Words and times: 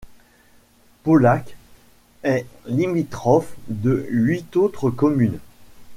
Paulhac 1.03 1.55
est 2.23 2.47
limitrophe 2.65 3.53
de 3.67 4.07
huit 4.09 4.55
autres 4.57 4.89
communes. 4.89 5.37